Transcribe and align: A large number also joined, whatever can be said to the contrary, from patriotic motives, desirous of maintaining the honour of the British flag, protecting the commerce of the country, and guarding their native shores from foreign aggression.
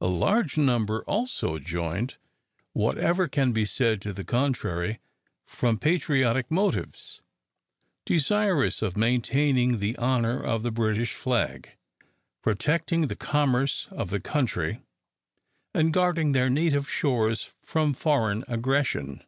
A 0.00 0.06
large 0.06 0.56
number 0.56 1.04
also 1.04 1.58
joined, 1.58 2.16
whatever 2.72 3.28
can 3.28 3.52
be 3.52 3.66
said 3.66 4.00
to 4.00 4.12
the 4.14 4.24
contrary, 4.24 5.00
from 5.44 5.76
patriotic 5.76 6.50
motives, 6.50 7.20
desirous 8.06 8.80
of 8.80 8.96
maintaining 8.96 9.78
the 9.78 9.94
honour 9.98 10.42
of 10.42 10.62
the 10.62 10.70
British 10.70 11.12
flag, 11.12 11.72
protecting 12.40 13.08
the 13.08 13.16
commerce 13.16 13.86
of 13.90 14.08
the 14.08 14.18
country, 14.18 14.80
and 15.74 15.92
guarding 15.92 16.32
their 16.32 16.48
native 16.48 16.88
shores 16.88 17.52
from 17.62 17.92
foreign 17.92 18.44
aggression. 18.48 19.22